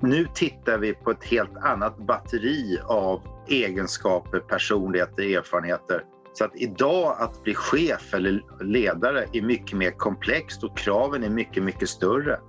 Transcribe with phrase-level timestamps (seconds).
[0.00, 6.02] Nu tittar vi på ett helt annat batteri av egenskaper, personligheter, erfarenheter.
[6.32, 11.30] Så att idag att bli chef eller ledare är mycket mer komplext och kraven är
[11.30, 12.40] mycket, mycket större.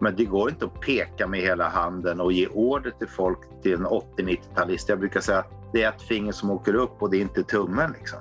[0.00, 3.72] Men det går inte att peka med hela handen och ge order till folk till
[3.74, 4.88] en 80-90-talist.
[4.88, 7.42] Jag brukar säga att det är ett finger som åker upp och det är inte
[7.42, 7.92] tummen.
[7.98, 8.18] Liksom.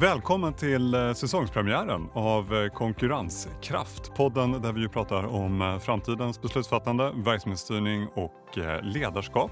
[0.00, 4.14] Välkommen till eh, säsongspremiären av eh, Konkurrenskraft.
[4.14, 9.50] Podden där vi pratar om eh, framtidens beslutsfattande, verksamhetsstyrning och ledarskap.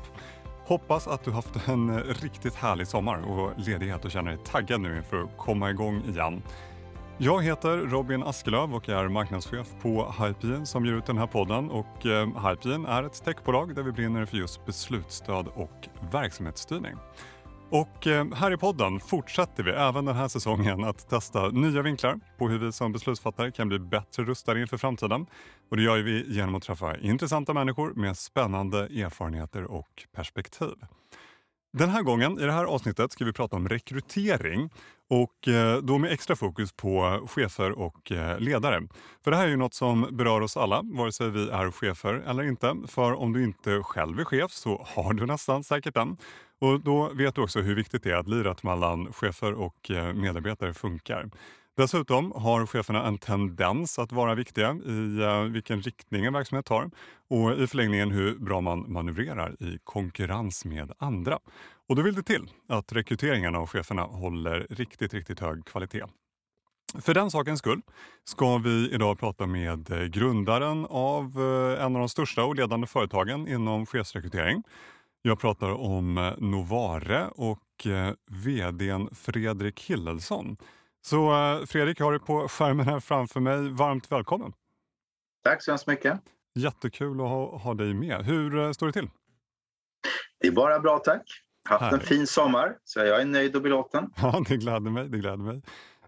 [0.66, 4.96] Hoppas att du haft en riktigt härlig sommar och ledighet och känner dig taggad nu
[4.96, 6.42] inför att komma igång igen.
[7.18, 11.70] Jag heter Robin Askelöv och är marknadschef på Hypien som ger ut den här podden.
[11.70, 11.96] Och
[12.48, 16.94] Hypien är ett techbolag där vi brinner för just beslutsstöd och verksamhetsstyrning.
[17.70, 22.20] Och eh, här i podden fortsätter vi även den här säsongen att testa nya vinklar
[22.38, 25.26] på hur vi som beslutsfattare kan bli bättre rustade inför framtiden.
[25.70, 30.74] Och det gör vi genom att träffa intressanta människor med spännande erfarenheter och perspektiv.
[31.72, 34.70] Den här gången, i det här avsnittet, ska vi prata om rekrytering
[35.10, 38.88] och eh, då med extra fokus på chefer och eh, ledare.
[39.24, 42.22] För det här är ju något som berör oss alla, vare sig vi är chefer
[42.26, 42.76] eller inte.
[42.86, 46.16] För om du inte själv är chef så har du nästan säkert den.
[46.58, 50.14] Och då vet du också hur viktigt det är att lirat mellan chefer och eh,
[50.14, 51.30] medarbetare funkar.
[51.76, 56.90] Dessutom har cheferna en tendens att vara viktiga i eh, vilken riktning en verksamhet tar
[57.28, 61.38] och i förlängningen hur bra man manövrerar i konkurrens med andra.
[61.88, 66.04] Och då vill det till att rekryteringen av cheferna håller riktigt, riktigt hög kvalitet.
[67.00, 67.80] För den sakens skull
[68.24, 71.38] ska vi idag prata med eh, grundaren av
[71.80, 74.62] en av de största och ledande företagen inom chefsrekrytering.
[75.26, 77.86] Jag pratar om Novare och
[78.30, 80.56] VDn Fredrik Hillelsson
[81.02, 83.70] så eh, Fredrik, har dig på skärmen här framför mig.
[83.70, 84.52] Varmt välkommen!
[85.44, 86.20] Tack så hemskt mycket!
[86.54, 88.24] Jättekul att ha, ha dig med.
[88.24, 89.10] Hur eh, står det till?
[90.40, 91.22] Det är bara bra tack.
[91.68, 94.10] Haft en fin sommar, så jag är nöjd och belåten.
[94.16, 95.08] Ja, det gläder mig.
[95.08, 95.62] Det gläder mig.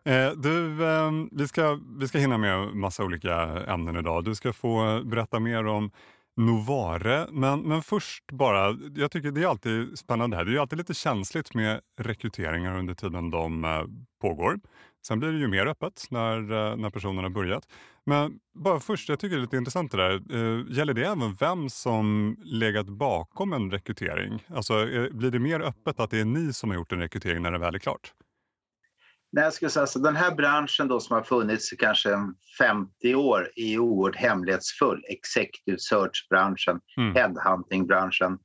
[0.05, 3.35] Eh, du, eh, vi, ska, vi ska hinna med massa olika
[3.67, 4.25] ämnen idag.
[4.25, 5.91] Du ska få berätta mer om
[6.39, 7.27] Novare.
[7.31, 10.45] Men, men först bara, jag tycker det är alltid spännande här.
[10.45, 13.83] Det är alltid lite känsligt med rekryteringar under tiden de eh,
[14.21, 14.61] pågår.
[15.07, 17.69] Sen blir det ju mer öppet när, eh, när personen har börjat.
[18.07, 20.15] Men bara först, jag tycker det är lite intressant det där.
[20.15, 24.45] Eh, gäller det även vem som legat bakom en rekrytering?
[24.49, 27.53] Alltså blir det mer öppet att det är ni som har gjort en rekrytering när
[27.53, 28.13] det väl är klart?
[29.33, 32.11] Nej, jag skulle säga så den här branschen då som har funnits i kanske
[32.59, 35.05] 50 år är oerhört hemlighetsfull.
[35.09, 37.15] Executive search-branschen, mm.
[37.15, 38.39] headhunting-branschen.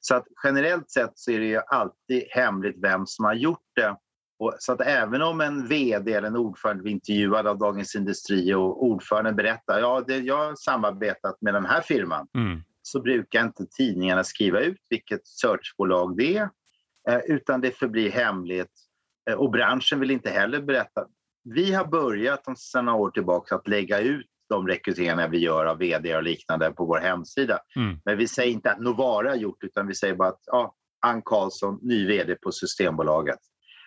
[0.00, 3.96] Så att generellt sett så är det ju alltid hemligt vem som har gjort det.
[4.38, 8.54] Och så att även om en VD eller en ordförande blir intervjuad av Dagens Industri
[8.54, 12.62] och ordföranden berättar ja, det, jag har samarbetat med den här firman mm.
[12.82, 16.48] så brukar inte tidningarna skriva ut vilket searchbolag det är
[17.08, 18.89] eh, utan det förblir hemligt
[19.34, 21.04] och branschen vill inte heller berätta.
[21.44, 25.78] Vi har börjat sedan några år tillbaka att lägga ut de rekryteringar vi gör av
[25.78, 27.58] vd och liknande på vår hemsida.
[27.76, 28.00] Mm.
[28.04, 30.74] Men vi säger inte att Novara har gjort utan vi säger bara att ja,
[31.06, 33.38] Ann Karlsson, ny vd på Systembolaget.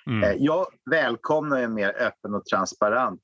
[0.07, 0.23] Mm.
[0.23, 3.21] Eh, jag välkomnar en mer öppen och transparent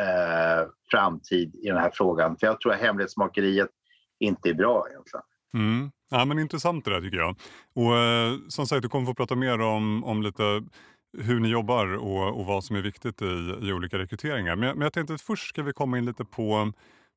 [0.00, 2.36] eh, framtid i den här frågan.
[2.40, 3.70] För jag tror att hemlighetsmakeriet
[4.20, 5.24] inte är bra egentligen.
[5.54, 5.90] Mm.
[6.10, 7.36] Ja, men intressant det där tycker jag.
[7.74, 10.62] Och eh, som sagt, du kommer få prata mer om, om lite
[11.18, 14.56] hur ni jobbar och, och vad som är viktigt i, i olika rekryteringar.
[14.56, 16.72] Men, men jag tänkte att först ska vi komma in lite på,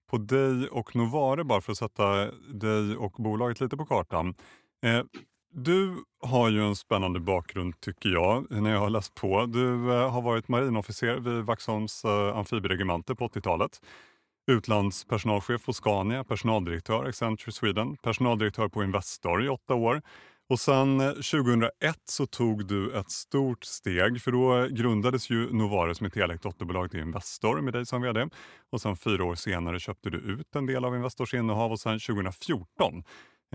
[0.09, 4.35] på dig och Novare bara för att sätta dig och bolaget lite på kartan.
[4.85, 5.03] Eh,
[5.53, 9.45] du har ju en spännande bakgrund tycker jag när jag har läst på.
[9.45, 13.81] Du eh, har varit marinofficer vid Vaxholms eh, amfibieregemente på 80-talet.
[14.51, 20.01] Utlandspersonalchef på Scania, personaldirektör Accenture Sweden, personaldirektör på Investor i åtta år
[20.51, 21.71] och sen eh, 2001
[22.05, 26.91] så tog du ett stort steg för då grundades ju Novare som ett helägt dotterbolag
[26.91, 28.29] till Investor med dig som VD.
[28.71, 31.99] Och sen fyra år senare köpte du ut en del av Investors innehav och sen
[31.99, 33.03] 2014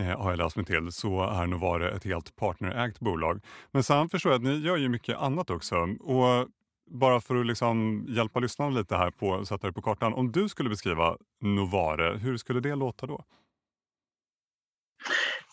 [0.00, 3.40] eh, har jag läst mig till så är Novare ett helt partnerägt bolag.
[3.70, 5.76] Men sen förstår jag att ni gör ju mycket annat också.
[6.00, 6.49] Och
[6.90, 10.14] bara för att liksom hjälpa lyssnarna lite här på sätta det på kartan.
[10.14, 13.25] Om du skulle beskriva Novare, hur skulle det låta då?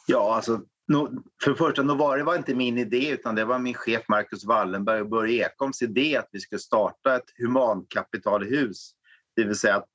[0.07, 0.61] Ja, alltså
[1.43, 5.01] för det första, Novare var inte min idé utan det var min chef Marcus Wallenberg
[5.01, 8.91] och Börje Ekholms idé att vi skulle starta ett humankapitalhus.
[9.35, 9.89] Det vill säga att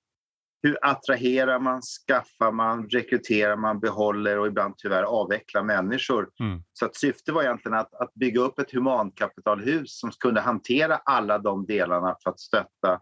[0.62, 6.30] hur attraherar man, skaffar man, rekryterar man, behåller och ibland tyvärr avvecklar människor.
[6.40, 6.62] Mm.
[6.72, 11.38] Så att syftet var egentligen att, att bygga upp ett humankapitalhus som kunde hantera alla
[11.38, 13.00] de delarna för att stötta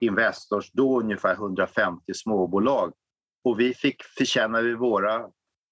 [0.00, 2.92] Investors, då ungefär 150 småbolag.
[3.44, 5.26] Och vi fick förtjäna våra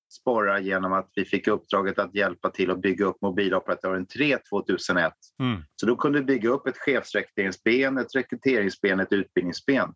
[0.09, 5.13] sporrar genom att vi fick uppdraget att hjälpa till att bygga upp mobiloperatören 3 2001.
[5.41, 5.63] Mm.
[5.77, 9.95] Så då kunde vi bygga upp ett chefsrekryteringsben, ett rekryteringsben, ett utbildningsben.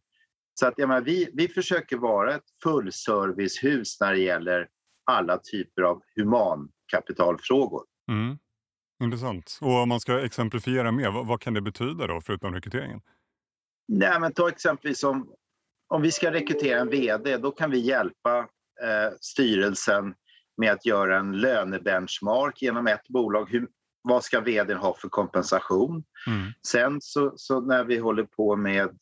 [0.54, 4.68] Så att, menar, vi, vi försöker vara ett fullservicehus när det gäller
[5.10, 7.84] alla typer av humankapitalfrågor.
[8.10, 8.38] Mm.
[9.02, 9.58] Intressant.
[9.60, 13.00] Och om man ska exemplifiera mer, vad, vad, kan det betyda då förutom rekryteringen?
[13.88, 15.32] Nej, men ta exempelvis om,
[15.88, 18.48] om vi ska rekrytera en VD, då kan vi hjälpa
[19.20, 20.14] styrelsen
[20.56, 23.50] med att göra en lönebenchmark genom ett bolag.
[23.50, 23.68] Hur,
[24.02, 26.04] vad ska vdn ha för kompensation?
[26.26, 26.52] Mm.
[26.66, 28.98] Sen så, så, när vi håller på med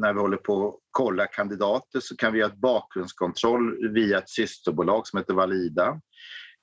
[0.00, 4.30] när vi håller på att kolla kandidater så kan vi göra ett bakgrundskontroll via ett
[4.30, 6.00] systerbolag som heter Valida.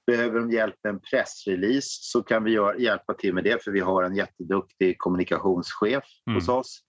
[0.08, 3.80] Behöver de hjälp med en pressrelease så kan vi hjälpa till med det för vi
[3.80, 6.36] har en jätteduktig kommunikationschef mm.
[6.36, 6.80] hos oss.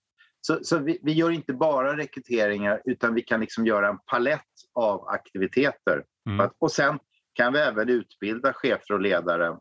[0.49, 4.41] Så, så vi, vi, gör inte bara rekryteringar utan vi kan liksom göra en palett
[4.75, 6.05] av aktiviteter.
[6.29, 6.41] Mm.
[6.41, 6.99] Att, och sen
[7.35, 9.57] kan vi även utbilda chefer och ledare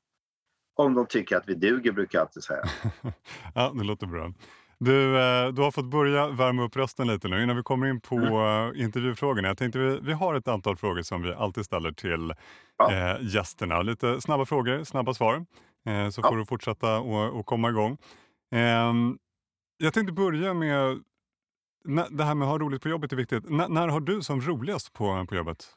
[0.75, 2.63] om de tycker att vi duger, brukar jag alltid säga.
[3.56, 4.34] ja, det låter bra.
[4.80, 8.01] Du, eh, du har fått börja värma upp rösten lite nu innan vi kommer in
[8.01, 8.75] på mm.
[8.75, 9.48] Eh, intervjufrågorna.
[9.48, 12.34] Jag tänkte vi, vi har ett antal frågor som vi alltid ställer till
[12.78, 12.94] ja.
[12.94, 13.81] eh, gästerna.
[13.81, 15.45] Lite snabba frågor, snabba svar.
[15.86, 16.30] Eh, så ja.
[16.30, 17.98] får du fortsätta och, och komma igång.
[18.51, 18.94] Eh,
[19.77, 21.03] jag tänkte börja med
[22.09, 23.45] det här med att ha roligt på jobbet är viktigt.
[23.45, 25.74] N när har du som roligast på, på jobbet?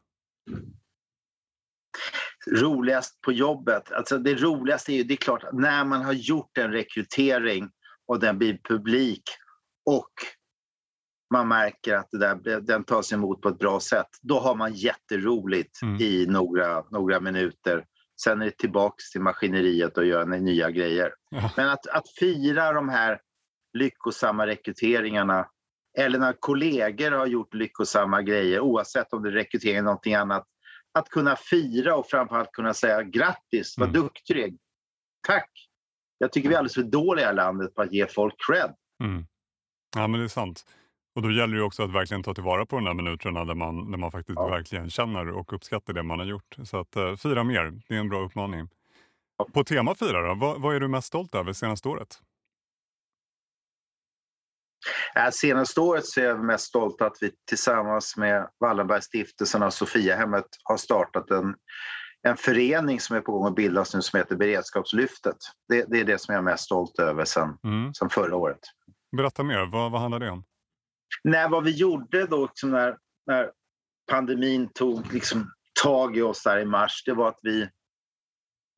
[2.46, 3.92] Roligast på jobbet?
[3.92, 7.70] Alltså det roligaste är ju, det är klart, när man har gjort en rekrytering
[8.06, 9.22] och den blir publik
[9.86, 10.12] och
[11.32, 14.08] man märker att det där, den tas emot på ett bra sätt.
[14.22, 16.00] Då har man jätteroligt mm.
[16.00, 17.84] i några, några minuter.
[18.22, 21.12] Sen är det tillbaka till maskineriet och göra nya grejer.
[21.30, 21.50] Ja.
[21.56, 23.20] Men att, att fira de här
[23.72, 25.48] lyckosamma rekryteringarna
[25.98, 30.46] eller när kollegor har gjort lyckosamma grejer oavsett om det är rekrytering eller någonting annat.
[30.92, 34.02] Att kunna fira och framförallt kunna säga grattis, vad mm.
[34.02, 34.58] duktig.
[35.28, 35.50] Tack!
[36.18, 38.74] Jag tycker vi är alldeles för dåliga i landet på att ge folk cred.
[39.02, 39.26] Mm.
[39.96, 40.64] Ja, men det är sant.
[41.14, 43.90] Och då gäller det också att verkligen ta tillvara på de där minuterna där man,
[43.90, 44.48] där man faktiskt ja.
[44.48, 46.56] verkligen känner och uppskattar det man har gjort.
[46.64, 48.68] Så att uh, fira mer, det är en bra uppmaning.
[49.38, 49.46] Ja.
[49.52, 52.22] På tema fira då, vad, vad är du mest stolt över senaste året?
[55.16, 60.46] Äh, senaste året så är jag mest stolt att vi tillsammans med Wallenbergstiftelsen och Sofiahemmet
[60.64, 61.54] har startat en
[62.22, 65.36] en förening som är på gång att bildas nu som heter Beredskapslyftet.
[65.68, 67.94] Det, det är det som jag är mest stolt över sen, mm.
[67.94, 68.60] sen förra året.
[69.16, 70.44] Berätta mer, vad, vad handlar det om?
[71.24, 73.50] Nej, vad vi gjorde då liksom när, när
[74.10, 75.52] pandemin tog liksom
[75.82, 77.68] tag i oss där i mars, det var att vi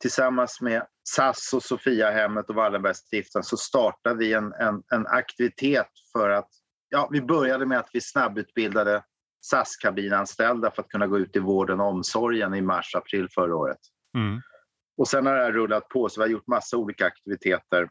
[0.01, 6.31] tillsammans med SAS och Sofiahemmet och Wallenbergstiftelsen så startade vi en, en, en aktivitet för
[6.31, 6.49] att
[6.95, 9.05] Ja, vi började med att vi snabbutbildade
[9.41, 13.79] SAS-kabinanställda för att kunna gå ut i vården och omsorgen i mars-april förra året.
[14.17, 14.41] Mm.
[14.97, 17.83] Och sen har det här rullat på, så vi har gjort massa olika aktiviteter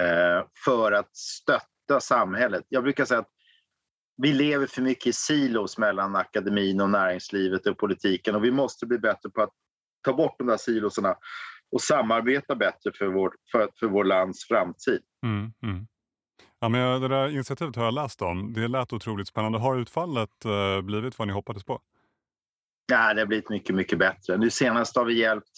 [0.00, 2.64] eh, för att stötta samhället.
[2.68, 3.30] Jag brukar säga att
[4.22, 8.86] vi lever för mycket i silos mellan akademin och näringslivet och politiken och vi måste
[8.86, 9.52] bli bättre på att
[10.04, 11.16] ta bort de där siloserna
[11.74, 15.00] och samarbeta bättre för, vår, för, för vår lands framtid.
[15.26, 15.86] Mm, mm.
[16.60, 18.52] Ja, men det där initiativet har jag läst om.
[18.52, 19.58] Det lät otroligt spännande.
[19.58, 21.80] Har utfallet eh, blivit vad ni hoppades på?
[22.86, 24.36] Ja, det har blivit mycket, mycket bättre.
[24.36, 25.50] Nu senast har vi hjälpt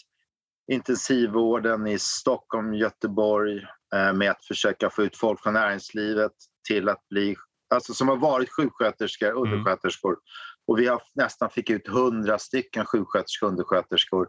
[0.73, 3.56] intensivvården i Stockholm, Göteborg
[3.94, 6.32] eh, med att försöka få ut folk från näringslivet
[6.68, 7.37] till att bli,
[7.75, 9.42] alltså som har varit sjuksköterskor, mm.
[9.42, 10.12] undersköterskor.
[10.12, 10.20] Mm.
[10.66, 14.28] Och vi har nästan fick ut hundra stycken sjuksköterskor undersköterskor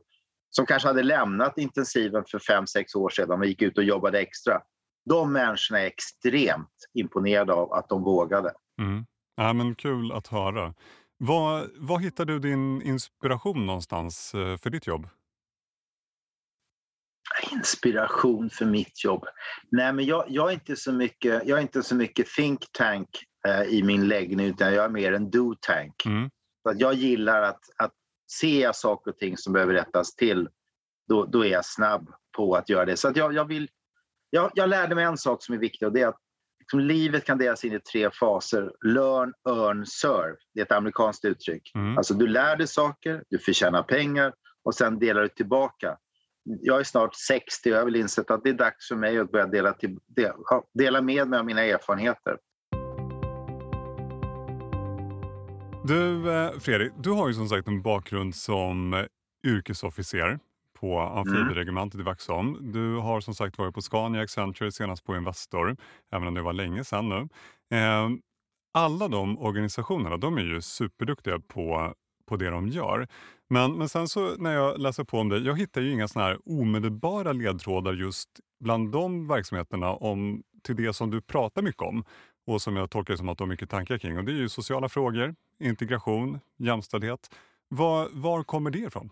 [0.50, 4.20] som kanske hade lämnat intensiven för fem sex år sedan och gick ut och jobbade
[4.20, 4.62] extra
[5.10, 8.54] de människorna är extremt imponerade av att de vågade.
[8.82, 9.06] Mm.
[9.36, 10.74] Ja, men kul att höra.
[11.18, 15.10] Var, var hittar du din inspiration någonstans eh, för ditt jobb?
[17.52, 19.26] Inspiration för mitt jobb?
[19.72, 23.10] Nej, men jag, jag, är, inte så mycket, jag är inte så mycket think tank
[23.48, 26.06] eh, i min läggning utan jag är mer en do tank.
[26.06, 26.30] Mm.
[26.64, 27.94] Så att jag gillar att, att
[28.32, 30.50] ser jag saker och ting som behöver rättas till,
[31.08, 32.98] då, då är jag snabb på att göra det.
[32.98, 33.70] Så jag, jag, vill,
[34.30, 36.20] jag, jag lärde mig en sak som är viktig och det är att
[36.60, 38.72] liksom, livet kan delas in i tre faser.
[38.86, 40.36] Learn, earn, serve.
[40.54, 41.72] Det är ett amerikanskt uttryck.
[41.76, 41.98] Mm.
[41.98, 45.98] Alltså du lär dig saker, du förtjänar pengar och sen delar du tillbaka.
[46.44, 49.32] Jag är snart 60 och jag vill insett att det är dags för mig att
[49.32, 49.98] börja dela, till,
[50.74, 52.38] dela med mig av mina erfarenheter.
[55.88, 59.06] Du eh, Fredrik, du har ju som sagt en bakgrund som
[59.48, 60.40] yrkesofficer
[60.80, 62.08] på amfibieregementet mm.
[62.08, 62.72] i Vaxholm.
[62.72, 65.78] Du har som sagt varit på Scania, Accenture, senast på Investor,
[66.12, 67.28] även om det var länge sedan nu.
[67.78, 68.10] Eh,
[68.74, 71.94] alla de organisationerna de är ju superduktiga på,
[72.26, 73.08] på det de gör.
[73.50, 76.26] Men, men sen så när jag läser på om det, jag hittar ju inga såna
[76.26, 78.30] här omedelbara ledtrådar just
[78.60, 82.04] bland de verksamheterna om, till det som du pratar mycket om
[82.48, 84.18] och som jag tolkar som att du har mycket tankar kring.
[84.18, 87.36] Och det är ju sociala frågor, integration, jämställdhet.
[87.68, 89.10] Var, var kommer det ifrån?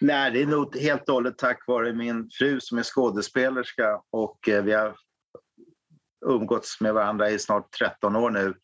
[0.00, 4.48] Nej, det är nog helt och hållet tack vare min fru som är skådespelerska och
[4.48, 4.96] eh, vi har
[6.26, 8.54] umgåtts med varandra i snart 13 år nu.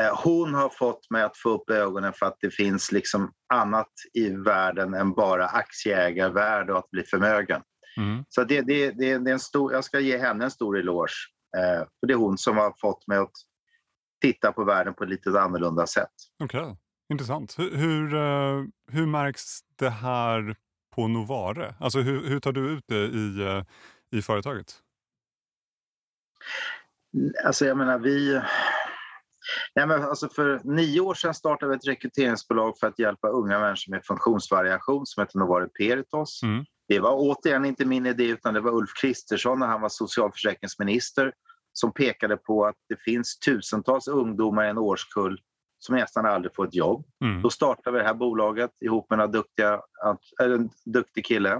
[0.00, 3.92] Eh, hon har fått mig att få upp ögonen för att det finns liksom annat
[4.14, 7.62] i världen än bara aktieägarvärde och att bli förmögen.
[7.96, 8.24] Mm.
[8.28, 11.12] Så det, det, det, det, är en stor, jag ska ge henne en stor eloge.
[11.56, 13.32] Eh, för det är hon som har fått mig att
[14.20, 16.10] titta på världen på ett lite annorlunda sätt.
[16.44, 16.74] Okej, okay.
[17.12, 17.58] intressant.
[17.58, 20.56] Hur, hur, uh, hur, märks det här
[20.94, 21.74] på Novare?
[21.80, 23.64] Alltså hur, hur tar du ut det i, uh,
[24.10, 24.74] i företaget?
[27.44, 28.42] Alltså jag menar vi...
[29.74, 33.60] Ja, men alltså för nio år sedan startade vi ett rekryteringsbolag för att hjälpa unga
[33.60, 36.42] människor med funktionsvariation som heter Novare Peritos.
[36.42, 36.64] Mm.
[36.92, 41.32] Det var återigen inte min idé utan det var Ulf Kristersson när han var socialförsäkringsminister
[41.72, 45.40] som pekade på att det finns tusentals ungdomar i en årskull
[45.78, 47.04] som nästan aldrig får ett jobb.
[47.24, 47.42] Mm.
[47.42, 49.80] Då startade vi det här bolaget ihop med en, duktiga,
[50.42, 51.52] en duktig kille.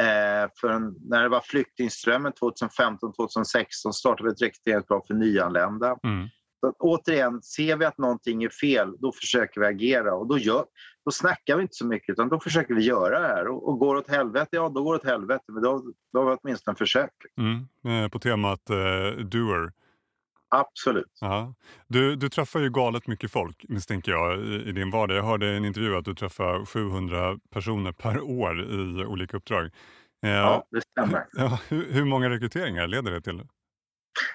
[0.00, 5.96] Eh, för en, när det var flyktingströmmen 2015-2016 startade vi ett rekryteringsbolag för nyanlända.
[6.02, 6.28] Mm.
[6.60, 10.14] Så återigen, ser vi att någonting är fel, då försöker vi agera.
[10.14, 10.64] Och då, gör,
[11.04, 13.48] då snackar vi inte så mycket, utan då försöker vi göra det här.
[13.48, 15.44] Och, och går det åt helvete, ja då går det åt helvete.
[15.46, 15.82] Men då,
[16.12, 17.16] då har vi åtminstone försökt.
[17.38, 18.04] Mm.
[18.04, 19.72] Eh, på temat eh, doer.
[20.54, 21.18] Absolut.
[21.86, 25.16] Du, du träffar ju galet mycket folk misstänker jag i, i din vardag.
[25.16, 29.70] Jag hörde i en intervju att du träffar 700 personer per år i olika uppdrag.
[30.24, 31.26] Eh, ja, det stämmer.
[31.68, 33.42] Hur, hur många rekryteringar leder det till?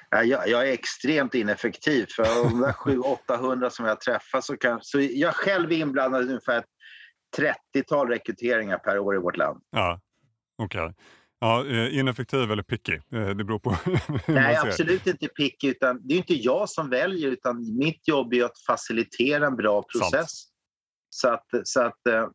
[0.10, 2.06] Jag, jag är extremt ineffektiv.
[2.16, 6.24] För av de där 700-800 som jag träffar så, kan, så jag själv är inblandad
[6.24, 6.64] i ungefär
[7.38, 9.62] 30-tal rekryteringar per år i vårt land.
[9.72, 10.02] Ja,
[10.58, 10.82] okej.
[10.82, 10.94] Okay.
[11.40, 12.94] Ja, eh, ineffektiv eller picky?
[12.94, 13.70] Eh, det beror på
[14.26, 15.70] hur Nej, absolut inte picky.
[15.70, 19.84] Utan det är inte jag som väljer, utan mitt jobb är att facilitera en bra
[19.84, 20.44] process.
[21.10, 22.28] Så att, så att, eh,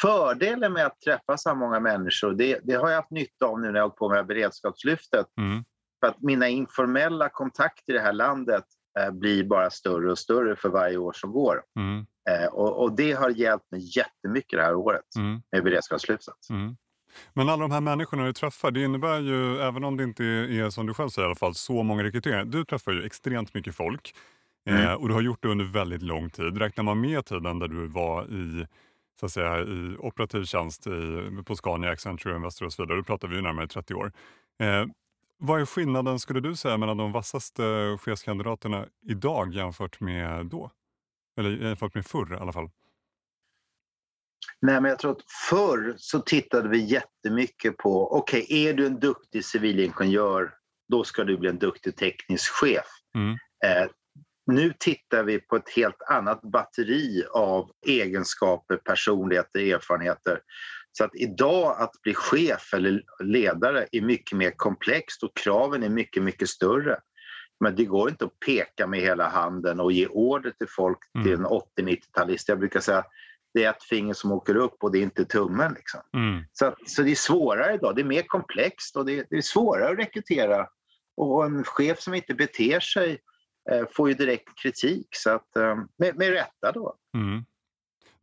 [0.00, 3.66] fördelen med att träffa så många människor, det, det, har jag haft nytta av nu
[3.66, 5.26] när jag har hållit på med beredskapslyftet.
[5.38, 5.64] Mm.
[6.06, 8.64] För att mina informella kontakter i det här landet
[8.98, 11.62] eh, blir bara större och större för varje år som går.
[11.76, 12.06] Mm.
[12.30, 15.42] Eh, och, och, det har hjälpt mig jättemycket det här året mm.
[15.52, 16.34] med beredskapslyftet.
[16.50, 16.76] Mm.
[17.32, 20.70] Men alla de här människorna du träffar, det innebär ju, även om det inte är
[20.70, 22.44] som du själv säger i alla fall, så många rekryteringar.
[22.44, 24.14] Du träffar ju extremt mycket folk
[24.68, 24.82] mm.
[24.82, 26.58] eh, och du har gjort det under väldigt lång tid.
[26.58, 28.66] Räknar man med tiden där du var i
[29.20, 33.04] så att säga, i operativ tjänst i, på Scania, Accenture, Investor och så vidare, då
[33.04, 34.12] pratar vi ju närmare 30 år.
[34.58, 34.86] Eh,
[35.38, 40.70] vad är skillnaden skulle du säga mellan de vassaste chefskandidaterna idag jämfört med då?
[41.38, 42.70] Eller jämfört med förr i alla fall?
[44.60, 48.86] Nej, men jag tror att förr så tittade vi jättemycket på, okej, okay, är du
[48.86, 50.54] en duktig civilingenjör,
[50.88, 52.86] då ska du bli en duktig teknisk chef.
[53.14, 53.32] Mm.
[53.64, 53.90] Eh,
[54.52, 60.40] nu tittar vi på ett helt annat batteri av egenskaper, personligheter, erfarenheter.
[60.98, 65.88] Så att idag att bli chef eller ledare är mycket mer komplext och kraven är
[65.88, 67.00] mycket, mycket större.
[67.60, 71.24] Men det går inte att peka med hela handen och ge order till folk mm.
[71.24, 72.48] till en 80-90-talist.
[72.48, 73.04] Jag brukar säga
[73.54, 75.72] det är ett finger som åker upp och det är inte tummen.
[75.74, 76.00] Liksom.
[76.14, 76.44] Mm.
[76.52, 77.96] Så, så det är svårare idag.
[77.96, 80.66] Det är mer komplext och det, det är svårare att rekrytera.
[81.16, 83.18] Och en chef som inte beter sig
[83.70, 85.08] eh, får ju direkt kritik.
[85.10, 86.96] Så att, eh, med, med rätta då.
[87.16, 87.44] Mm.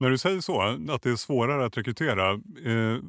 [0.03, 2.99] När du säger så, att det är svårare att rekrytera, eh,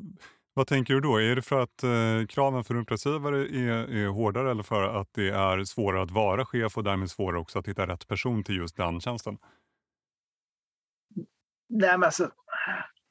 [0.54, 1.20] vad tänker du då?
[1.20, 5.28] Är det för att eh, kraven för uppdragsgivare är, är hårdare eller för att det
[5.28, 8.76] är svårare att vara chef och därmed svårare också att hitta rätt person till just
[8.76, 9.38] den tjänsten?
[11.68, 12.30] Nej, men alltså,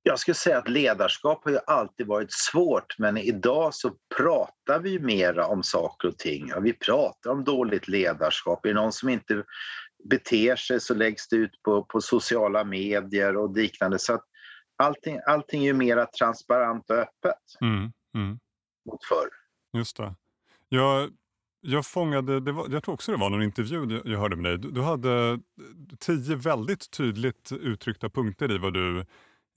[0.03, 4.99] jag skulle säga att ledarskap har ju alltid varit svårt men idag så pratar vi
[4.99, 6.51] mera om saker och ting.
[6.61, 8.65] Vi pratar om dåligt ledarskap.
[8.65, 9.43] Är det någon som inte
[10.09, 13.99] beter sig så läggs det ut på, på sociala medier och liknande.
[13.99, 14.23] Så att
[14.77, 18.39] allting, allting är ju mera transparent och öppet mm, mm.
[18.89, 19.29] mot förr.
[19.77, 20.15] Just det.
[20.69, 21.09] Jag,
[21.61, 24.57] jag fångade, det var, jag tror också det var någon intervju jag hörde med dig.
[24.57, 25.39] Du, du hade
[25.99, 29.05] tio väldigt tydligt uttryckta punkter i vad du,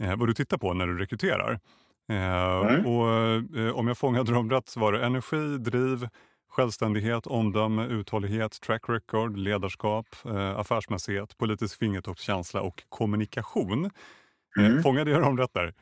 [0.02, 1.60] eh, vad du tittar på när du rekryterar.
[2.08, 2.86] Eh, mm.
[2.86, 3.10] och,
[3.58, 6.08] eh, om jag fångade dem rätt så var det energi, driv,
[6.56, 13.90] självständighet, omdöme, uthållighet, track record, ledarskap, eh, affärsmässighet, politisk fingertoppskänsla och kommunikation.
[14.58, 14.82] Eh, mm.
[14.82, 15.74] Fångade jag dem rätt där?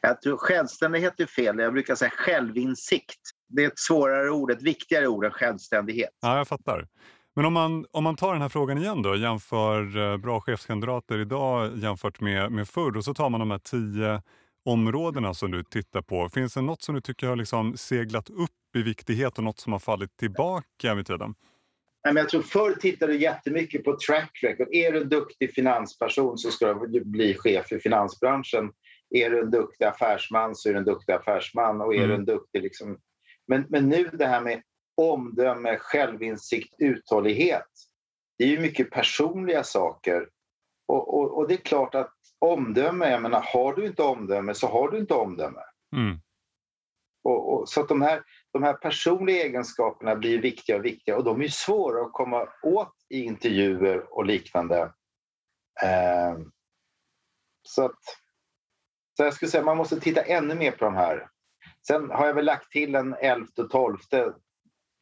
[0.00, 1.58] Jag tror självständighet är fel.
[1.58, 3.20] Jag brukar säga självinsikt.
[3.48, 6.10] Det är ett svårare ord, ett viktigare ord än självständighet.
[6.20, 6.88] Ja, jag fattar.
[7.36, 11.18] Men om man, om man tar den här frågan igen då, jämför eh, bra chefskandidater
[11.18, 14.22] idag jämfört med, med förr och så tar man de här tio
[14.64, 16.28] områdena som du tittar på.
[16.28, 19.72] Finns det något som du tycker har liksom seglat upp i viktighet och något som
[19.72, 21.34] har fallit tillbaka med tiden?
[22.02, 24.68] jag tror förr tittade du jättemycket på track record.
[24.70, 28.72] Är du en duktig finansperson så ska du bli chef för finansbranschen.
[29.10, 31.80] Är du en duktig affärsman så är du en duktig affärsman.
[31.80, 32.08] Och är mm.
[32.08, 32.98] du en duktig liksom...
[33.46, 34.62] men, men nu det här med
[34.96, 37.68] omdöme, självinsikt, uthållighet.
[38.38, 40.28] Det är ju mycket personliga saker.
[40.88, 44.66] Och, och, och, det är klart att omdöme, jag menar, har du inte omdöme så
[44.66, 45.60] har du inte omdöme.
[45.96, 46.20] Mm.
[47.24, 51.24] Och, och, så att de här, de här personliga egenskaperna blir viktiga och viktiga och
[51.24, 54.92] de är svåra att komma åt i intervjuer och liknande.
[55.82, 56.38] Eh,
[57.62, 58.00] så att
[59.16, 61.28] så jag skulle säga man måste titta ännu mer på de här.
[61.86, 64.32] Sen har jag väl lagt till en elfte och tolfte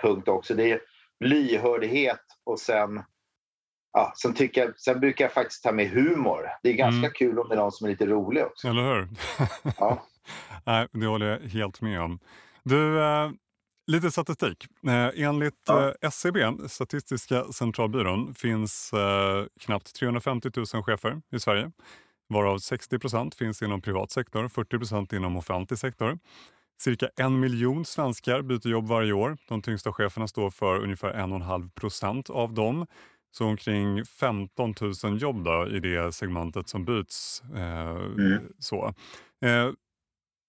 [0.02, 0.54] punkt också.
[0.54, 0.80] Det är
[1.24, 3.02] lyhördhet och sen
[3.92, 6.48] Ja, sen, tycker jag, sen brukar jag faktiskt ta med humor.
[6.62, 7.10] Det är ganska mm.
[7.10, 8.68] kul om det är någon som är lite rolig också.
[8.68, 9.08] Eller hur?
[9.78, 10.02] ja.
[10.64, 12.18] Nej, det håller jag helt med om.
[12.62, 13.30] Du, eh,
[13.86, 14.66] lite statistik.
[14.86, 15.88] Eh, enligt ja.
[15.88, 21.70] eh, SCB, Statistiska centralbyrån, finns eh, knappt 350 000 chefer i Sverige.
[22.28, 26.18] Varav 60 procent finns inom privat sektor, 40 procent inom offentlig sektor.
[26.80, 29.36] Cirka en miljon svenskar byter jobb varje år.
[29.48, 32.86] De tyngsta cheferna står för ungefär 1,5 procent av dem.
[33.30, 37.42] Så omkring 15 000 jobb då, i det segmentet som byts.
[37.56, 38.42] Eh, mm.
[38.58, 38.94] så.
[39.44, 39.70] Eh,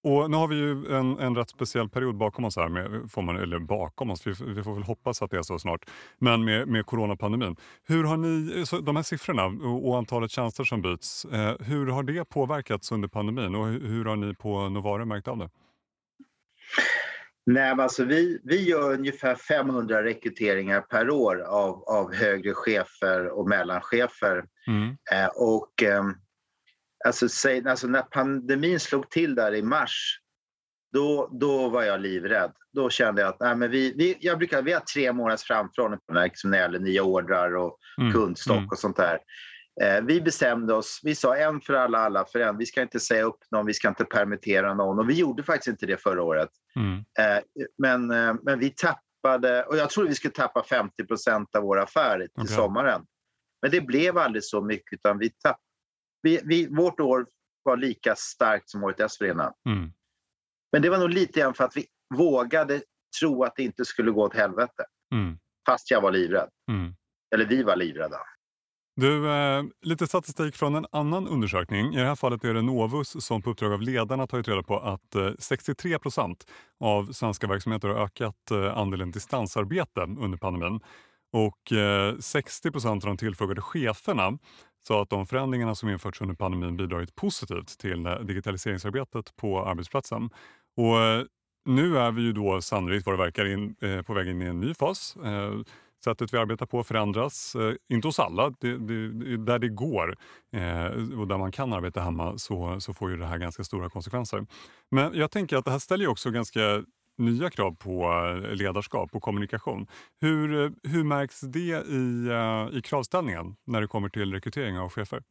[0.03, 3.21] och nu har vi ju en, en rätt speciell period bakom oss här, med, får
[3.21, 5.85] man, eller bakom oss, vi, vi, får väl hoppas att det är så snart,
[6.17, 7.55] men med, med coronapandemin.
[7.83, 12.03] Hur har ni, de här siffrorna och, och antalet tjänster som byts, eh, hur har
[12.03, 15.49] det påverkats under pandemin och hur, hur har ni på Novare märkt av det?
[17.53, 23.47] Nej, alltså vi, vi gör ungefär 500 rekryteringar per år av, av högre chefer och
[23.47, 24.45] mellanchefer.
[24.67, 24.97] Mm.
[25.11, 26.03] Eh, och, eh,
[27.05, 30.19] alltså, säg, alltså, när pandemin slog till där i mars,
[30.93, 32.51] då, då var jag livrädd.
[32.73, 35.99] Då kände jag att nej, men vi, vi, jag brukar, vi har tre månaders framförhållning
[36.09, 38.13] liksom när det gäller nya ordrar och mm.
[38.13, 38.69] kundstock mm.
[38.69, 39.19] och sånt där.
[39.81, 42.57] Eh, vi bestämde oss, vi sa en för alla, alla för en.
[42.57, 44.99] Vi ska inte säga upp någon, vi ska inte permittera någon.
[44.99, 46.49] Och vi gjorde faktiskt inte det förra året.
[46.75, 46.97] Mm.
[46.97, 47.43] Eh,
[47.77, 51.83] men, eh, men vi tappade, och jag trodde vi skulle tappa 50 procent av våra
[51.83, 52.55] affärer till okay.
[52.55, 53.05] sommaren.
[53.61, 55.59] Men det blev aldrig så mycket, utan vi tapp,
[56.21, 57.25] vi, vi, vårt år
[57.63, 59.53] var lika starkt som året dessförinnan.
[59.69, 59.91] Mm.
[60.71, 62.81] Men det var nog lite grann för att vi vågade
[63.19, 64.85] tro att det inte skulle gå åt helvete.
[65.13, 65.37] Mm.
[65.65, 66.49] Fast jag var livrädd.
[66.71, 66.95] Mm.
[67.35, 68.19] Eller vi var livrädda.
[68.99, 71.93] Du, eh, lite statistik från en annan undersökning.
[71.93, 74.79] I det här fallet är det Novus som på uppdrag av ledarna tagit reda på
[74.79, 76.45] att eh, 63 procent
[76.79, 80.79] av svenska verksamheter har ökat eh, andelen distansarbete under pandemin.
[81.33, 84.37] Och eh, 60 procent av de tillfrågade cheferna
[84.87, 90.29] sa att de förändringarna som införts under pandemin bidragit positivt till eh, digitaliseringsarbetet på arbetsplatsen.
[90.77, 91.23] Och eh,
[91.65, 94.45] nu är vi ju då sannolikt vad det verkar in, eh, på väg in i
[94.45, 95.53] en ny fas eh,
[96.03, 97.55] sättet vi arbetar på förändras.
[97.55, 100.17] Eh, inte hos alla, det, det, där det går
[100.53, 103.89] eh, och där man kan arbeta hemma så, så får ju det här ganska stora
[103.89, 104.45] konsekvenser.
[104.91, 106.83] Men jag tänker att det här ställer ju också ganska
[107.19, 109.87] nya krav på eh, ledarskap och kommunikation.
[110.21, 114.89] Hur, eh, hur märks det i, eh, i kravställningen när det kommer till rekrytering av
[114.89, 115.23] chefer?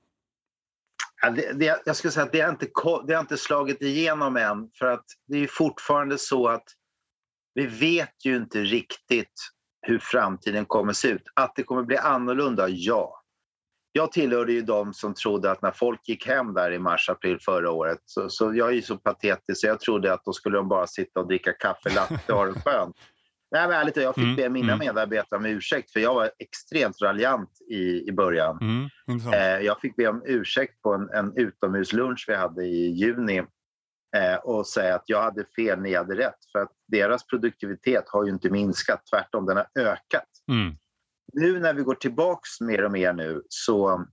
[1.22, 2.66] Ja, det, det, jag skulle säga att det har, inte,
[3.06, 6.64] det har inte slagit igenom än för att det är fortfarande så att
[7.54, 9.50] vi vet ju inte riktigt
[9.82, 11.22] hur framtiden kommer se ut.
[11.34, 13.22] Att det kommer bli annorlunda, ja.
[13.92, 17.38] Jag tillhörde ju de som trodde att när folk gick hem där i mars, april
[17.40, 20.56] förra året, så, så jag är ju så patetisk så jag trodde att då skulle
[20.56, 22.96] de bara sitta och dricka kaffe latte och ha det skönt.
[23.50, 24.86] Nej, men ärligt, jag fick mm, be mina mm.
[24.86, 28.58] medarbetare om ursäkt för jag var extremt raljant i, i början.
[28.60, 33.42] Mm, eh, jag fick be om ursäkt på en, en utomhuslunch vi hade i juni
[34.42, 36.38] och säga att jag hade fel, ni hade rätt.
[36.52, 40.28] För att deras produktivitet har ju inte minskat, tvärtom den har ökat.
[40.50, 40.76] Mm.
[41.32, 44.06] Nu när vi går tillbaks mer och mer nu så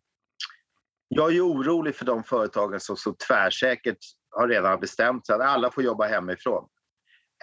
[1.08, 3.98] jag är orolig för de företagen som så tvärsäkert
[4.32, 6.68] har redan bestämt sig att alla får jobba hemifrån.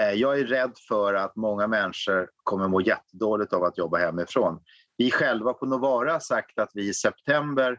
[0.00, 4.60] Eh, jag är rädd för att många människor kommer må jättedåligt av att jobba hemifrån.
[4.96, 7.78] Vi själva på Novara har sagt att vi i september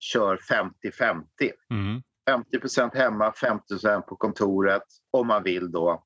[0.00, 1.24] kör 50-50.
[1.70, 2.02] Mm.
[2.28, 6.04] 50% hemma, 50% på kontoret om man vill då.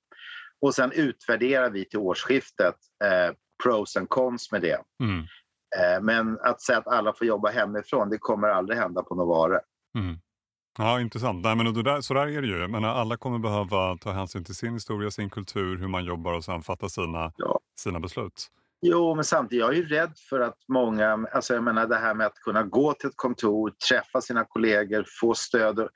[0.61, 4.81] Och sen utvärderar vi till årsskiftet eh, pros and cons med det.
[5.03, 5.19] Mm.
[5.77, 9.61] Eh, men att säga att alla får jobba hemifrån, det kommer aldrig hända på Novare.
[9.99, 10.19] Mm.
[10.79, 11.45] Ja, intressant.
[11.45, 12.69] Nej, men där, så där är det ju.
[12.69, 16.45] Men alla kommer behöva ta hänsyn till sin historia, sin kultur, hur man jobbar och
[16.45, 17.61] sen fatta sina, ja.
[17.77, 18.49] sina beslut.
[18.85, 22.15] Jo, men samtidigt, jag är ju rädd för att många, alltså jag menar det här
[22.15, 25.89] med att kunna gå till ett kontor, träffa sina kollegor, få stöd.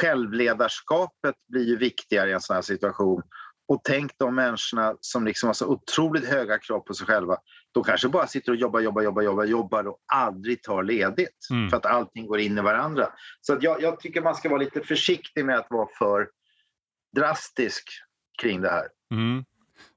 [0.00, 3.22] Självledarskapet blir ju viktigare i en sån här situation.
[3.68, 7.36] Och tänk de människorna som liksom har så otroligt höga krav på sig själva.
[7.74, 11.70] De kanske bara sitter och jobbar, jobbar, jobbar, jobbar, jobbar och aldrig tar ledigt mm.
[11.70, 13.08] för att allting går in i varandra.
[13.40, 16.28] Så jag, jag, tycker man ska vara lite försiktig med att vara för
[17.16, 17.88] drastisk
[18.42, 18.86] kring det här.
[19.14, 19.44] Mm.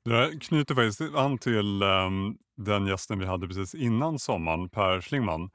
[0.06, 5.02] Det där knyter faktiskt an till um, den gästen vi hade precis innan sommaren, Per
[5.02, 5.50] Schlingman.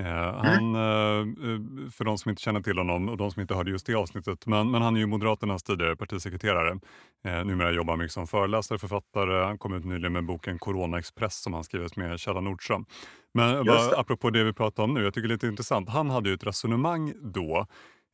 [0.00, 0.34] Eh, mm.
[0.34, 3.86] han, eh, för de som inte känner till honom och de som inte hörde just
[3.86, 6.78] det avsnittet, men, men han är ju Moderaternas tidigare partisekreterare.
[7.24, 9.44] Eh, numera jobbar mycket som föreläsare, författare.
[9.44, 12.84] Han kom ut nyligen med boken Corona Express som han skrivit med Kjella Nordström.
[13.34, 15.88] Men bara, apropå det vi pratar om nu, jag tycker det är lite intressant.
[15.88, 17.66] Han hade ju ett resonemang då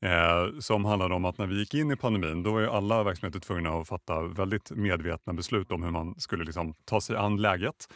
[0.05, 3.03] eh, som handlade om att när vi gick in i pandemin då var ju alla
[3.03, 7.37] verksamheter tvungna att fatta väldigt medvetna beslut om hur man skulle liksom, ta sig an
[7.37, 7.89] läget.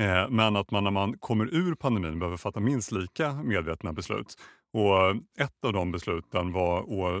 [0.00, 4.34] Eh, men att man när man kommer ur pandemin behöver fatta minst lika medvetna beslut.
[4.72, 7.20] Och ett av de besluten var, och eh,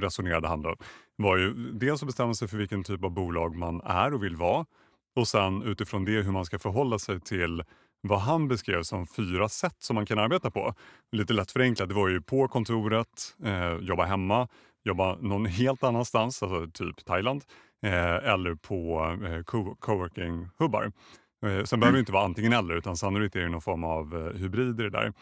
[0.00, 0.76] resonerade han då,
[1.16, 4.36] var ju dels att bestämma sig för vilken typ av bolag man är och vill
[4.36, 4.66] vara
[5.16, 7.62] och sen utifrån det hur man ska förhålla sig till
[8.00, 10.74] vad han beskrev som fyra sätt som man kan arbeta på.
[11.12, 14.48] Lite lätt förenklat, det var ju på kontoret, eh, jobba hemma,
[14.84, 17.44] jobba någon helt annanstans, alltså typ Thailand,
[17.82, 19.42] eh, eller på eh,
[19.80, 20.92] coworking-hubbar.
[21.46, 24.16] Eh, sen behöver det inte vara antingen eller utan sannolikt är det någon form av
[24.16, 25.12] eh, hybrid i det där.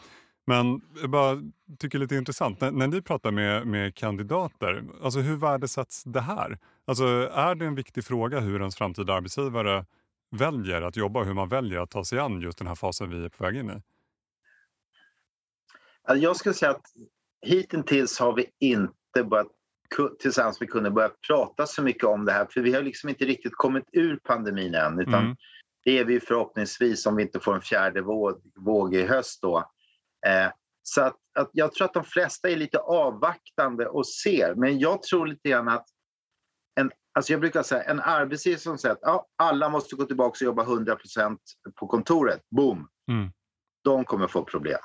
[0.47, 1.41] Men jag bara
[1.79, 6.57] tycker lite intressant, när, när ni pratar med, med kandidater, alltså hur värdesätts det här?
[6.87, 9.85] Alltså är det en viktig fråga hur ens framtida arbetsgivare
[10.31, 13.09] väljer att jobba och hur man väljer att ta sig an just den här fasen
[13.09, 13.81] vi är på väg in i?
[16.03, 16.85] Alltså, jag skulle säga att
[17.41, 19.47] hittills har vi inte börjat
[20.19, 23.25] tillsammans med kunder börjat prata så mycket om det här för vi har liksom inte
[23.25, 25.35] riktigt kommit ur pandemin än utan mm.
[25.83, 29.57] det är vi förhoppningsvis om vi inte får en fjärde våg, våg i höst då.
[30.27, 30.51] Eh,
[30.83, 35.03] så att, att, jag tror att de flesta är lite avvaktande och ser men jag
[35.03, 35.87] tror lite grann att
[36.79, 40.31] en Alltså jag brukar säga en arbetsgivare som säger att ja, alla måste gå tillbaka
[40.31, 41.37] och jobba 100%
[41.75, 43.29] på kontoret, boom, mm.
[43.83, 44.79] de kommer få problem.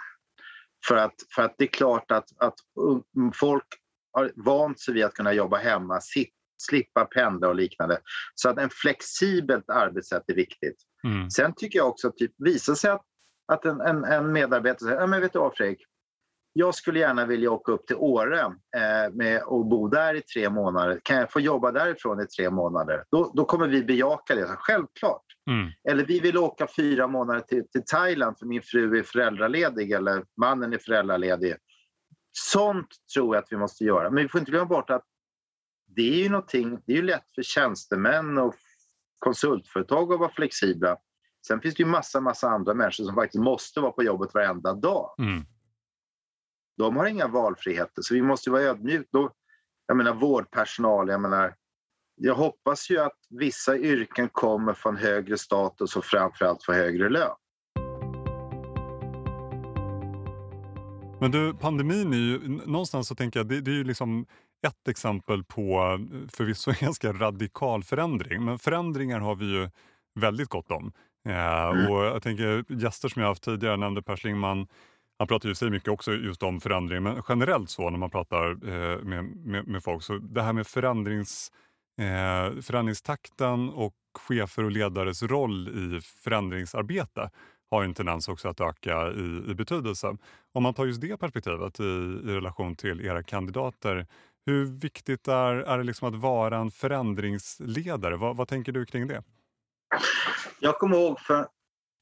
[0.89, 2.55] För att, för att det är klart att, att
[3.35, 3.67] folk
[4.13, 7.99] har vant sig vid att kunna jobba hemma, sit, slippa pendla och liknande.
[8.35, 10.77] Så att en flexibelt arbetssätt är viktigt.
[11.05, 11.31] Mm.
[11.31, 13.05] Sen tycker jag också att typ, visar sig att,
[13.53, 15.87] att en, en, en medarbetare säger, ja men vet du vad Fredrik,
[16.53, 20.51] jag skulle gärna vilja åka upp till Åre eh, med, och bo där i tre
[20.51, 21.01] månader.
[21.03, 23.05] Kan jag få jobba därifrån i tre månader?
[23.11, 25.25] Då, då kommer vi bejaka det, självklart.
[25.51, 25.71] Mm.
[25.89, 30.25] Eller vi vill åka fyra månader till, till Thailand för min fru är föräldraledig eller
[30.41, 31.57] mannen är föräldraledig.
[32.33, 34.11] Sånt tror jag att vi måste göra.
[34.11, 35.05] Men vi får inte glömma bort att
[35.87, 38.55] det är ju någonting, det är ju lätt för tjänstemän och
[39.19, 40.97] konsultföretag att vara flexibla.
[41.47, 44.75] Sen finns det ju massa, massa andra människor som faktiskt måste vara på jobbet varenda
[44.75, 45.15] dag.
[45.19, 45.45] Mm.
[46.83, 49.19] De har inga valfriheter, så vi måste vara ödmjuka.
[49.87, 51.55] Jag menar vårdpersonal, jag menar
[52.17, 57.09] jag hoppas ju att vissa yrken kommer få en högre status och framförallt få högre
[57.09, 57.35] lön.
[61.21, 64.27] Men du, pandemin är ju någonstans så tänker jag, det, det är ju liksom
[64.67, 65.99] ett exempel på
[66.33, 68.45] förvisso en ganska radikal förändring.
[68.45, 69.71] Men förändringar har vi ju
[70.21, 70.93] väldigt gott om.
[71.29, 71.93] Eh, mm.
[71.93, 74.67] och jag tänker gäster som jag haft tidigare, jag nämnde Per Schlingman,
[75.23, 78.51] man pratar ju sig mycket också just om förändring, men generellt så när man pratar
[78.51, 81.53] eh, med, med, med, folk, så det här med förändrings,
[82.01, 87.31] eh, förändringstakten och chefer och ledares roll i förändringsarbete
[87.71, 90.17] har en tendens också att öka i, i betydelse.
[90.53, 91.83] Om man tar just det perspektivet i,
[92.25, 94.07] i relation till era kandidater,
[94.47, 98.17] hur viktigt är, är det liksom att vara en förändringsledare?
[98.17, 99.23] Vad, vad tänker du kring det?
[100.61, 101.47] Jag kommer ihåg för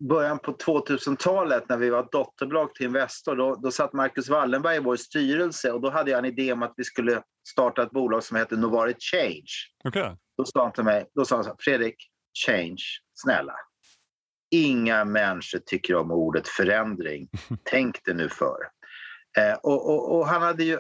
[0.09, 4.81] början på 2000-talet när vi var dotterbolag till Investor, då, då satt Marcus Wallenberg i
[4.81, 8.25] vår styrelse och då hade jag en idé om att vi skulle starta ett bolag
[8.25, 9.51] som heter Novari Change.
[9.85, 10.17] Okay.
[10.37, 11.97] Då sa han till mig, då sa han så här, Fredrik,
[12.47, 12.83] change,
[13.15, 13.55] snälla.
[14.51, 17.29] Inga människor tycker om ordet förändring.
[17.65, 18.57] Tänk det nu för.
[19.39, 20.79] Eh, och, och, och, han hade ju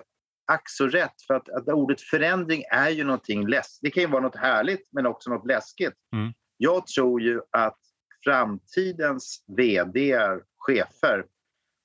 [0.53, 3.79] ack så rätt, för att, att ordet förändring är ju någonting läskigt.
[3.83, 5.95] Det kan ju vara något härligt, men också något läskigt.
[6.13, 6.33] Mm.
[6.57, 7.79] Jag tror ju att
[8.25, 10.19] framtidens vd
[10.59, 11.25] chefer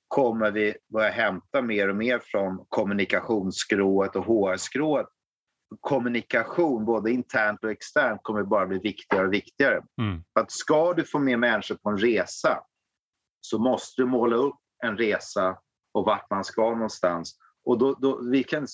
[0.08, 5.06] kommer vi börja hämta mer och mer från kommunikationsskrået och HR-skrået.
[5.80, 9.82] kommunikation, både internt och externt, kommer bara bli viktigare och viktigare.
[10.00, 10.22] Mm.
[10.32, 12.62] För att ska du få med människor på en resa
[13.40, 15.58] så måste du måla upp en resa
[15.94, 17.36] och vart man ska någonstans.
[17.64, 18.66] Och då, då, vi, kan,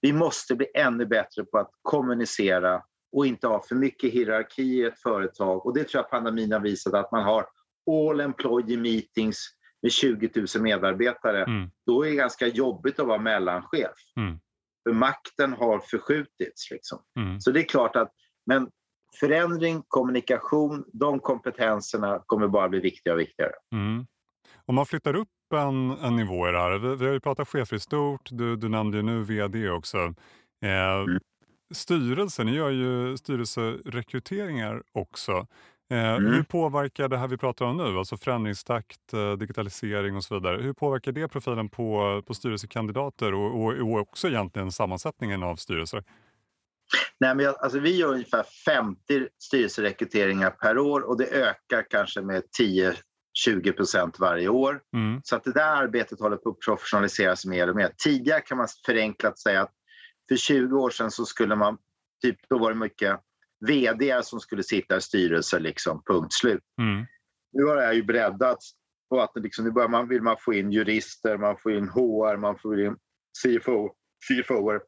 [0.00, 2.82] vi måste bli ännu bättre på att kommunicera
[3.16, 5.66] och inte ha för mycket hierarki i ett företag.
[5.66, 7.46] Och det tror jag pandemin har visat att man har
[7.90, 9.48] all employee meetings
[9.82, 11.44] med 20 000 medarbetare.
[11.44, 11.70] Mm.
[11.86, 13.96] Då är det ganska jobbigt att vara mellanchef.
[14.16, 14.38] Mm.
[14.82, 16.70] För makten har förskjutits.
[16.70, 16.98] Liksom.
[17.18, 17.40] Mm.
[17.40, 18.12] Så det är klart att
[18.46, 18.68] men
[19.20, 23.52] förändring, kommunikation, de kompetenserna kommer bara bli viktigare och viktigare.
[23.72, 24.06] Mm.
[24.64, 26.78] Om man flyttar upp en, en nivå i det här.
[26.78, 29.98] Vi, vi har ju pratat chefer i stort, du, du nämnde ju nu vd också.
[30.64, 31.20] Eh, mm.
[31.74, 35.46] Styrelsen, ni gör ju styrelserekryteringar också.
[35.90, 36.32] Eh, mm.
[36.32, 40.62] Hur påverkar det här vi pratar om nu, alltså förändringstakt, eh, digitalisering och så vidare,
[40.62, 46.04] hur påverkar det profilen på, på styrelsekandidater och, och, och också egentligen sammansättningen av styrelser?
[47.20, 52.20] Nej, men jag, alltså vi gör ungefär 50 styrelserekryteringar per år och det ökar kanske
[52.20, 52.42] med
[53.46, 54.80] 10-20 procent varje år.
[54.94, 55.20] Mm.
[55.24, 57.92] Så att det där arbetet håller på att professionaliseras mer och mer.
[58.04, 59.72] Tidigare kan man förenklat säga att
[60.28, 61.78] för 20 år sedan så skulle man,
[62.22, 63.20] typ, då var det mycket
[63.66, 66.62] vd som skulle sitta i styrelser, liksom, punkt slut.
[66.80, 67.06] Mm.
[67.52, 68.72] Nu har det här ju breddats
[69.10, 72.36] och att liksom, nu börjar man, vill man få in jurister, man får in HR,
[72.36, 72.96] man får in
[73.42, 73.90] CFO,
[74.28, 74.80] CFOer.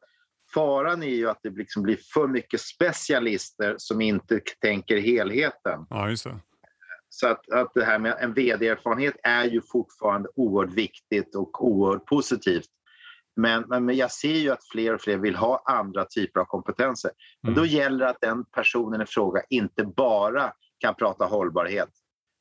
[0.53, 5.85] Faran är ju att det liksom blir för mycket specialister som inte tänker helheten.
[5.89, 6.39] Ja, just det.
[7.09, 12.05] Så att, att det här med en vd-erfarenhet är ju fortfarande oerhört viktigt och oerhört
[12.05, 12.69] positivt.
[13.41, 17.11] Men, men, jag ser ju att fler och fler vill ha andra typer av kompetenser.
[17.41, 17.63] Men mm.
[17.63, 21.89] då gäller det att den personen i fråga inte bara kan prata hållbarhet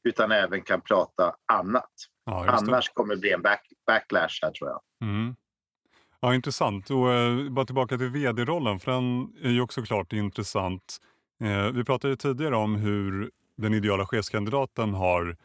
[0.08, 1.90] utan även kan prata annat.
[2.24, 4.80] Ja, Annars kommer det bli en back, backlash här tror jag.
[5.02, 5.36] Mm.
[6.20, 6.90] Ja, intressant.
[6.90, 10.98] Och, eh, bara tillbaka till vd-rollen, för den är ju också klart intressant.
[11.44, 15.36] Eh, vi pratade ju tidigare om hur den ideala chefskandidaten har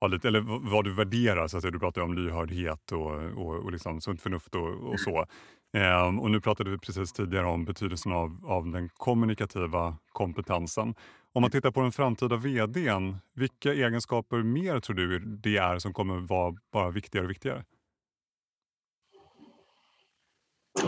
[0.00, 1.48] ja, lite, eller vad du värderar.
[1.48, 5.26] Så att du pratar om lyhördhet och, och, och liksom sunt förnuft och, och så.
[5.72, 10.94] Ehm, och nu pratade vi precis tidigare om betydelsen av, av den kommunikativa kompetensen.
[11.32, 15.92] Om man tittar på den framtida vdn, vilka egenskaper mer tror du det är som
[15.92, 17.64] kommer vara bara viktigare och viktigare?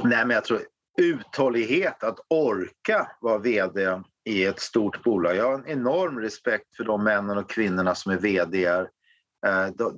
[0.04, 0.60] Nej, men jag tror
[1.00, 5.36] uthållighet, att orka vara vd i ett stort bolag.
[5.36, 8.86] Jag har en enorm respekt för de männen och kvinnorna som är vd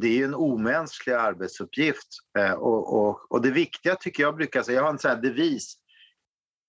[0.01, 2.09] det är ju en omänsklig arbetsuppgift.
[2.39, 5.23] Eh, och, och, och, det viktiga tycker jag brukar säga, jag har en sån här
[5.23, 5.75] devis.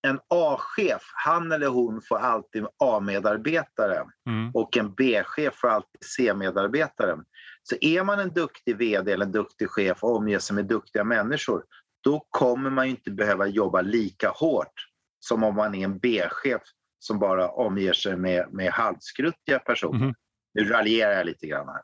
[0.06, 4.50] En A-chef, han eller hon får alltid A-medarbetare mm.
[4.54, 7.16] och en B-chef får alltid C-medarbetare.
[7.62, 11.04] Så är man en duktig VD eller en duktig chef och omger sig med duktiga
[11.04, 11.64] människor,
[12.04, 14.86] då kommer man inte behöva jobba lika hårt
[15.20, 16.62] som om man är en B-chef
[16.98, 20.00] som bara omger sig med, med halvskruttiga personer.
[20.00, 20.14] Mm.
[20.54, 21.82] Nu raljerar jag lite grann här.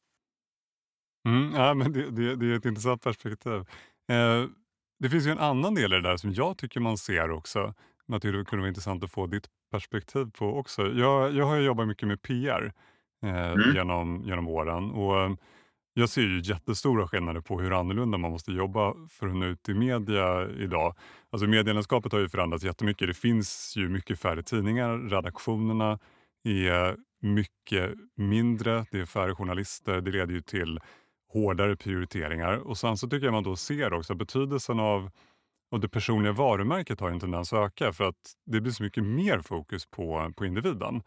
[1.29, 3.53] Mm, ja, men det, det, det är ett intressant perspektiv.
[4.11, 4.45] Eh,
[4.99, 7.75] det finns ju en annan del i det där som jag tycker man ser också.
[8.07, 10.93] Jag tycker det kunde vara intressant att få ditt perspektiv på också.
[10.93, 12.73] Jag, jag har jobbat mycket med PR
[13.23, 13.75] eh, mm.
[13.75, 15.39] genom, genom åren och
[15.95, 19.69] jag ser ju jättestora skillnader på hur annorlunda man måste jobba för att nå ut
[19.69, 20.95] i media idag.
[21.31, 23.09] Alltså medielandskapet har ju förändrats jättemycket.
[23.09, 24.99] Det finns ju mycket färre tidningar.
[24.99, 25.99] Redaktionerna
[26.45, 28.87] är mycket mindre.
[28.91, 30.01] Det är färre journalister.
[30.01, 30.81] Det leder ju till
[31.33, 32.57] hårdare prioriteringar.
[32.57, 35.11] Och sen så tycker jag man då ser också betydelsen av
[35.71, 39.05] och det personliga varumärket har en tendens att öka för att det blir så mycket
[39.05, 41.03] mer fokus på, på individen.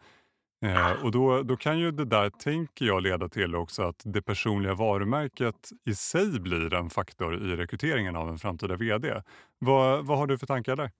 [0.64, 4.22] Eh, och då, då kan ju det där, tänker jag, leda till också att det
[4.22, 9.22] personliga varumärket i sig blir en faktor i rekryteringen av en framtida VD.
[9.58, 10.90] Vad, vad har du för tankar där?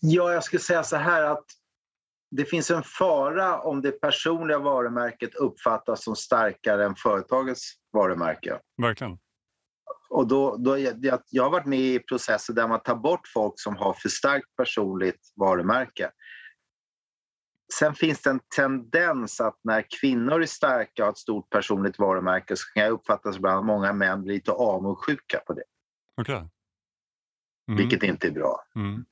[0.00, 1.44] Ja, jag skulle säga så här att
[2.30, 8.58] det finns en fara om det personliga varumärket uppfattas som starkare än företagets varumärke.
[8.82, 9.18] Verkligen.
[10.10, 13.54] Och då, då, jag, jag har varit med i processer där man tar bort folk
[13.56, 16.10] som har för starkt personligt varumärke.
[17.78, 21.98] Sen finns det en tendens att när kvinnor är starka och har ett stort personligt
[21.98, 25.64] varumärke så kan jag uppfatta att många män blir lite avundsjuka på det.
[26.16, 26.36] Okay.
[26.36, 26.50] Mm.
[27.76, 28.64] Vilket inte är bra.
[28.76, 29.04] Mm.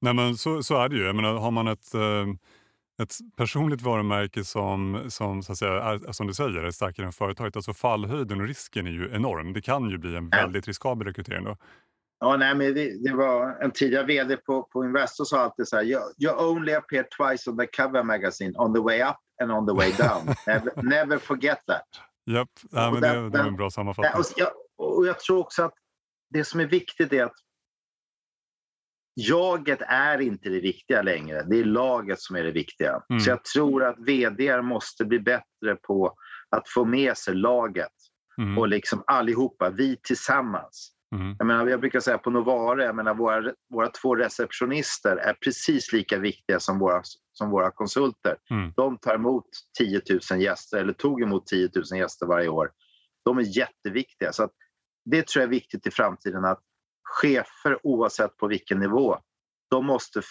[0.00, 1.04] Nej men så, så är det ju.
[1.04, 2.26] Jag menar, har man ett, eh,
[3.02, 7.12] ett personligt varumärke som, som, så att säga, är, som du säger, är starkare än
[7.12, 9.52] företaget, alltså fallhöjden och risken är ju enorm.
[9.52, 11.56] Det kan ju bli en väldigt riskabel rekrytering då.
[12.20, 15.76] Ja, nej, men det, det, var en tidigare vd på, på Investor sa alltid så
[15.76, 19.52] här, you, you only appear twice on the cover magazine, on the way up and
[19.52, 20.34] on the way down.
[20.46, 21.86] never, never forget that.
[22.26, 24.20] Japp, ja, men det, det, är en bra sammanfattning.
[24.20, 24.48] Och jag,
[24.96, 25.74] och jag tror också att
[26.30, 27.36] det som är viktigt är att
[29.18, 31.42] jaget är inte det viktiga längre.
[31.42, 33.02] Det är laget som är det viktiga.
[33.10, 33.20] Mm.
[33.20, 36.14] Så jag tror att vd måste bli bättre på
[36.50, 37.92] att få med sig laget
[38.38, 38.58] mm.
[38.58, 40.92] och liksom allihopa, vi tillsammans.
[41.16, 41.36] Mm.
[41.38, 45.92] Jag, menar, jag brukar säga på Novare, jag menar, våra, våra två receptionister är precis
[45.92, 47.02] lika viktiga som våra,
[47.32, 48.36] som våra konsulter.
[48.50, 48.72] Mm.
[48.76, 49.46] De tar emot
[49.78, 50.00] 10
[50.30, 52.70] 000 gäster, eller tog emot 10 000 gäster varje år.
[53.24, 54.32] De är jätteviktiga.
[54.32, 54.48] Så
[55.04, 56.62] det tror jag är viktigt i framtiden att
[57.08, 59.18] chefer oavsett på vilken nivå,
[59.70, 60.22] de måste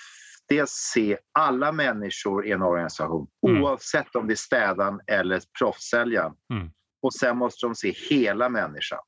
[0.49, 3.63] dels se alla människor i en organisation mm.
[3.63, 6.33] oavsett om det är städaren eller proffssäljaren.
[6.53, 6.71] Mm.
[7.01, 8.99] Och sen måste de se hela människan.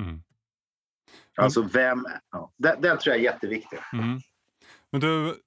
[0.00, 0.22] Mm.
[1.36, 2.06] Alltså vem...
[2.30, 3.78] Ja, den, den, tror jag är jätteviktig.
[3.92, 4.20] Mm.
[4.92, 5.40] Men du,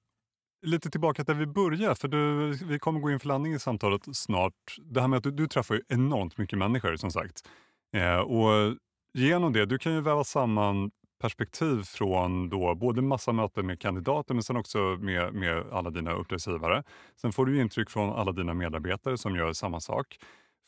[0.66, 4.02] lite tillbaka där vi börjar, för du, vi kommer gå in för landning i samtalet
[4.12, 4.76] snart.
[4.78, 7.48] Det här med att du, du träffar ju enormt mycket människor som sagt.
[7.96, 8.76] Eh, och
[9.14, 14.34] genom det, du kan ju väva samman perspektiv från då både massa möten med kandidater
[14.34, 16.82] men sen också med, med alla dina uppdragsgivare.
[17.20, 20.18] Sen får du intryck från alla dina medarbetare som gör samma sak.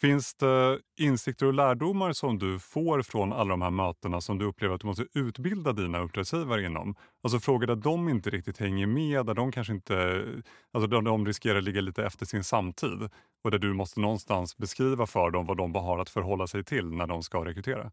[0.00, 4.44] Finns det insikter och lärdomar som du får från alla de här mötena som du
[4.44, 6.94] upplever att du måste utbilda dina uppdragsgivare inom?
[7.22, 10.24] Alltså frågor där de inte riktigt hänger med, där de kanske inte,
[10.72, 13.10] alltså där de riskerar att ligga lite efter sin samtid
[13.44, 16.86] och där du måste någonstans beskriva för dem vad de har att förhålla sig till
[16.86, 17.90] när de ska rekrytera?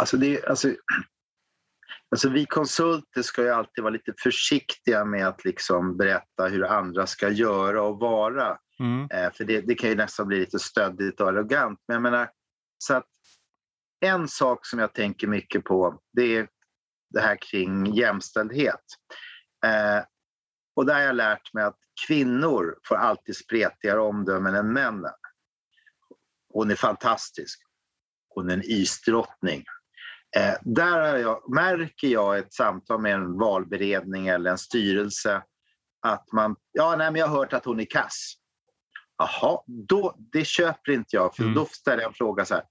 [0.00, 0.74] Alltså, det, alltså,
[2.10, 7.06] alltså vi konsulter ska ju alltid vara lite försiktiga med att liksom berätta hur andra
[7.06, 8.58] ska göra och vara.
[8.78, 9.08] Mm.
[9.10, 11.80] Eh, för det, det, kan ju nästan bli lite stöddigt och arrogant.
[11.88, 12.30] Men jag menar,
[12.78, 13.06] så att
[14.00, 16.48] en sak som jag tänker mycket på det är
[17.10, 18.84] det här kring jämställdhet.
[19.64, 20.04] Eh,
[20.76, 25.14] och där har jag lärt mig att kvinnor får alltid spretigare omdömen än männen.
[26.52, 27.60] Hon är fantastisk.
[28.28, 29.64] Hon är en isdrottning.
[30.36, 35.42] Eh, där jag, märker jag ett samtal med en valberedning eller en styrelse
[36.06, 38.34] att man, ja nej men jag har hört att hon är kass.
[39.18, 41.36] Jaha, då, det köper inte jag.
[41.36, 41.54] För mm.
[41.54, 42.64] Då ställer jag en fråga så här.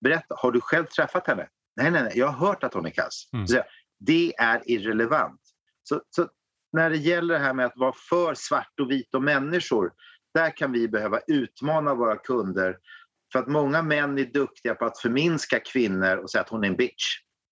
[0.00, 1.48] Berätta, har du själv träffat henne?
[1.76, 3.28] Nej, nej, nej, jag har hört att hon är kass.
[3.32, 3.46] Mm.
[3.46, 3.62] Så,
[3.98, 5.40] det är irrelevant.
[5.82, 6.28] Så, så,
[6.72, 9.92] när det gäller det här med att vara för svart och vit och människor,
[10.34, 12.76] där kan vi behöva utmana våra kunder.
[13.32, 16.68] För att många män är duktiga på att förminska kvinnor och säga att hon är
[16.68, 17.04] en bitch.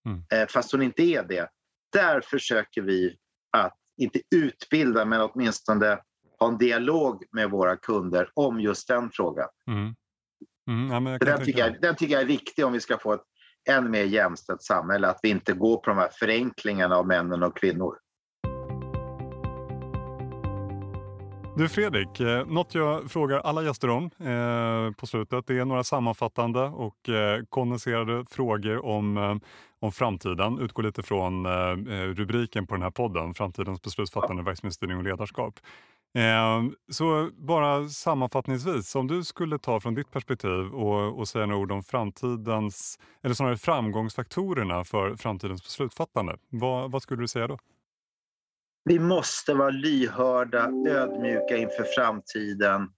[0.07, 0.25] Mm.
[0.33, 1.49] Eh, fast hon inte är det.
[1.93, 3.17] Där försöker vi
[3.57, 5.99] att inte utbilda, men åtminstone
[6.39, 9.49] ha en dialog med våra kunder om just den frågan.
[9.71, 9.95] Mm.
[10.69, 13.25] Mm, ja, den, tycker jag, den tycker jag är viktig om vi ska få ett
[13.69, 17.57] än mer jämställt samhälle, att vi inte går på de här förenklingarna av männen och
[17.57, 17.99] kvinnor.
[21.57, 25.85] Du Fredrik, eh, något jag frågar alla gäster om eh, på slutet det är några
[25.85, 29.37] sammanfattande och eh, kondenserade frågor om, eh,
[29.81, 30.59] om framtiden.
[30.59, 31.47] Utgår lite från
[32.14, 35.61] rubriken på den här podden, Framtidens beslutsfattande, verksamhetsstyrning och ledarskap.
[36.90, 41.73] Så bara sammanfattningsvis, om du skulle ta från ditt perspektiv och, och säga några ord
[41.73, 46.37] om framtidens, eller snarare framgångsfaktorerna för framtidens beslutsfattande.
[46.49, 47.59] Vad, vad skulle du säga då?
[48.85, 52.88] Vi måste vara lyhörda, ödmjuka inför framtiden.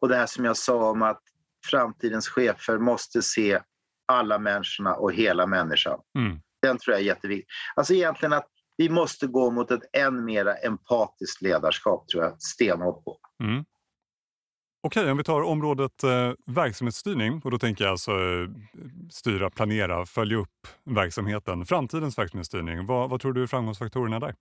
[0.00, 1.22] Och det här som jag sa om att
[1.70, 3.60] framtidens chefer måste se
[4.12, 6.00] alla människorna och hela människan.
[6.18, 6.40] Mm.
[6.62, 7.46] Den tror jag är jätteviktig.
[7.76, 13.04] Alltså egentligen att vi måste gå mot ett än mer empatiskt ledarskap, tror jag stenhårt
[13.04, 13.18] på.
[13.42, 13.64] Mm.
[14.82, 18.48] Okej, okay, om vi tar området eh, verksamhetsstyrning och då tänker jag alltså eh,
[19.10, 21.66] styra, planera, följa upp verksamheten.
[21.66, 24.34] Framtidens verksamhetsstyrning, vad, vad tror du är framgångsfaktorerna där?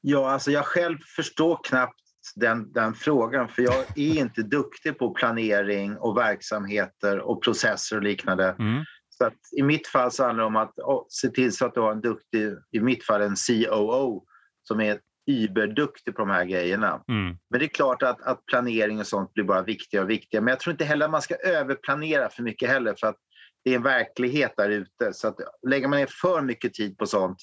[0.00, 2.00] Ja, alltså jag själv förstår knappt
[2.34, 8.02] den, den frågan för jag är inte duktig på planering och verksamheter och processer och
[8.02, 8.56] liknande.
[8.58, 8.84] Mm.
[9.08, 11.74] Så att I mitt fall så handlar det om att oh, se till så att
[11.74, 14.24] du har en duktig, i mitt fall en COO
[14.62, 17.02] som är überduktig på de här grejerna.
[17.08, 17.38] Mm.
[17.50, 20.44] Men det är klart att, att planering och sånt blir bara viktigare och viktigare.
[20.44, 23.16] Men jag tror inte heller att man ska överplanera för mycket heller för att
[23.64, 25.12] det är en verklighet där ute.
[25.12, 25.36] Så att
[25.68, 27.38] lägger man ner för mycket tid på sånt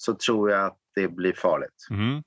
[0.00, 1.86] så tror jag att det blir farligt.
[1.90, 2.22] Mm.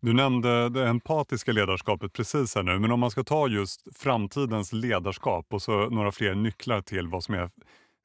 [0.00, 4.72] Du nämnde det empatiska ledarskapet precis här nu, men om man ska ta just framtidens
[4.72, 7.50] ledarskap och så några fler nycklar till vad som är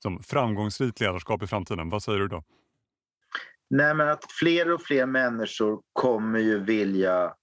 [0.03, 2.43] som framgångsrikt ledarskap i framtiden, vad säger du då?
[3.69, 7.33] Nej, men att fler och fler människor kommer ju vilja...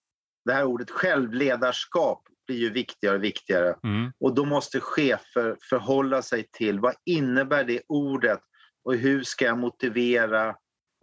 [0.45, 3.77] Det här ordet självledarskap blir ju viktigare och viktigare.
[3.85, 4.13] Mm.
[4.21, 8.41] Och då måste chefer förhålla sig till vad innebär det ordet
[8.85, 10.57] och hur ska jag motivera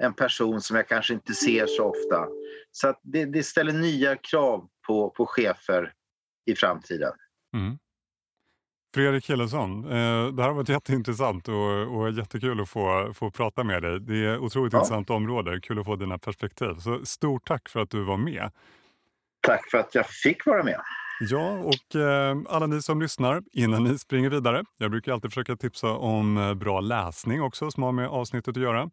[0.03, 2.27] en person som jag kanske inte ser så ofta.
[2.71, 5.93] Så det, det, ställer nya krav på, på chefer
[6.45, 7.11] i framtiden.
[7.53, 7.77] Mm.
[8.95, 13.63] Fredrik Hillesson, eh, det här har varit jätteintressant och, och jättekul att få, få prata
[13.63, 13.99] med dig.
[13.99, 14.79] Det är otroligt ja.
[14.79, 16.75] intressant område, kul att få dina perspektiv.
[16.79, 18.51] Så stort tack för att du var med.
[19.41, 20.79] Tack för att jag fick vara med.
[21.19, 24.63] Ja, och eh, alla ni som lyssnar, innan ni springer vidare.
[24.77, 28.63] Jag brukar alltid försöka tipsa om eh, bra läsning också som har med avsnittet att
[28.63, 28.89] göra.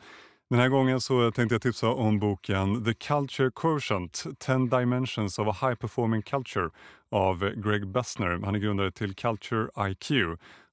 [0.50, 5.48] Den här gången så tänkte jag tipsa om boken The Culture Quotient, 10 Dimensions of
[5.48, 6.70] a High Performing Culture
[7.10, 8.40] av Greg Bessner.
[8.44, 10.10] Han är grundare till Culture IQ.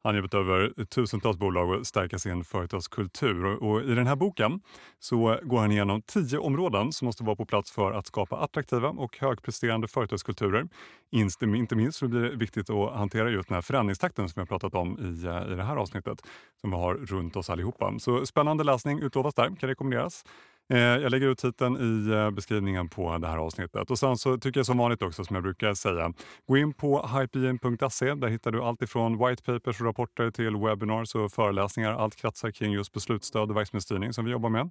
[0.04, 3.46] Han har jobbat över tusentals bolag och stärka sin företagskultur.
[3.46, 4.62] Och I den här boken
[5.00, 8.90] så går han igenom tio områden som måste vara på plats för att skapa attraktiva
[8.90, 10.68] och högpresterande företagskulturer.
[11.12, 14.60] Inte minst så blir det viktigt att hantera just den här förändringstakten som vi har
[14.60, 16.22] pratat om i, i det här avsnittet
[16.62, 18.00] som vi har runt oss allihopa.
[18.00, 20.24] Så spännande läsning utlovas där, kan rekommenderas.
[20.70, 23.92] Eh, jag lägger ut titeln i eh, beskrivningen på det här avsnittet.
[23.92, 26.14] Och sen så tycker jag som vanligt också som jag brukar säga,
[26.48, 28.14] gå in på hypegen.se.
[28.14, 31.94] Där hittar du allt ifrån white papers och rapporter till webinars och föreläsningar.
[31.94, 34.70] Allt kretsar kring just beslutsstöd och verksamhetsstyrning som vi jobbar med.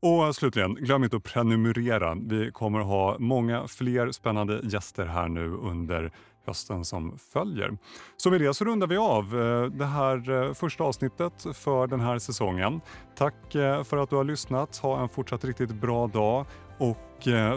[0.00, 2.14] Och slutligen, glöm inte att prenumerera.
[2.14, 6.12] Vi kommer att ha många fler spännande gäster här nu under
[6.46, 7.78] hösten som följer.
[8.16, 12.00] Så med det så rundar vi av eh, det här eh, första avsnittet för den
[12.00, 12.80] här säsongen.
[13.16, 14.76] Tack eh, för att du har lyssnat.
[14.76, 16.46] Ha en fortsatt riktigt bra dag.
[16.78, 17.02] Och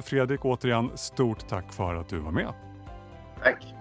[0.03, 2.53] Fredrik, återigen, stort tack för att du var med.
[3.43, 3.78] Tack.